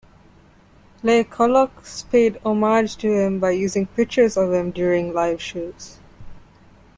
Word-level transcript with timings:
Les 1.03 1.23
Colocs 1.25 2.07
paid 2.09 2.39
homage 2.43 2.95
to 2.97 3.11
him 3.13 3.37
by 3.39 3.51
using 3.51 3.85
pictures 3.85 4.35
of 4.35 4.51
him 4.51 4.71
during 4.71 5.13
live 5.13 5.39
shows. 5.39 5.99